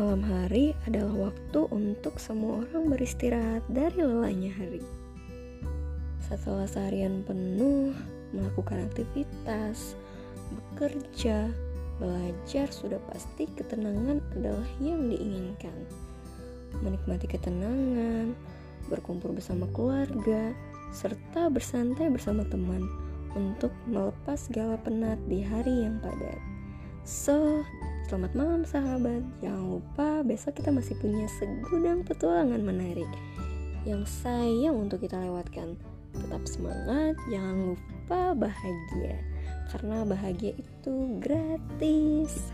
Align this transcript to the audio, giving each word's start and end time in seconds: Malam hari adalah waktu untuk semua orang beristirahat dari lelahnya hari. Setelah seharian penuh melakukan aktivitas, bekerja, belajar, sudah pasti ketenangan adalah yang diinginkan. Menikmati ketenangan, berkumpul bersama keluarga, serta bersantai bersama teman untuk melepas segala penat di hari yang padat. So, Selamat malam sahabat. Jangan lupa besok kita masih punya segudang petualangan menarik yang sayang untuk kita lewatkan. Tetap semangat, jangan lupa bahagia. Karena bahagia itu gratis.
Malam 0.00 0.24
hari 0.24 0.72
adalah 0.88 1.28
waktu 1.28 1.68
untuk 1.68 2.16
semua 2.16 2.64
orang 2.64 2.88
beristirahat 2.88 3.60
dari 3.68 4.00
lelahnya 4.00 4.48
hari. 4.48 4.80
Setelah 6.24 6.64
seharian 6.64 7.20
penuh 7.20 7.92
melakukan 8.32 8.80
aktivitas, 8.88 9.92
bekerja, 10.56 11.52
belajar, 12.00 12.72
sudah 12.72 12.96
pasti 13.12 13.44
ketenangan 13.52 14.24
adalah 14.40 14.64
yang 14.80 15.04
diinginkan. 15.12 15.84
Menikmati 16.80 17.28
ketenangan, 17.28 18.32
berkumpul 18.88 19.36
bersama 19.36 19.68
keluarga, 19.76 20.56
serta 20.96 21.52
bersantai 21.52 22.08
bersama 22.08 22.48
teman 22.48 22.88
untuk 23.36 23.76
melepas 23.84 24.48
segala 24.48 24.80
penat 24.80 25.20
di 25.28 25.44
hari 25.44 25.84
yang 25.84 26.00
padat. 26.00 26.40
So, 27.04 27.60
Selamat 28.10 28.34
malam 28.34 28.66
sahabat. 28.66 29.22
Jangan 29.38 29.70
lupa 29.70 30.26
besok 30.26 30.58
kita 30.58 30.74
masih 30.74 30.98
punya 30.98 31.30
segudang 31.38 32.02
petualangan 32.02 32.58
menarik 32.58 33.06
yang 33.86 34.02
sayang 34.02 34.82
untuk 34.82 35.06
kita 35.06 35.14
lewatkan. 35.14 35.78
Tetap 36.18 36.42
semangat, 36.42 37.14
jangan 37.30 37.70
lupa 37.70 38.34
bahagia. 38.34 39.14
Karena 39.70 40.02
bahagia 40.02 40.58
itu 40.58 41.22
gratis. 41.22 42.50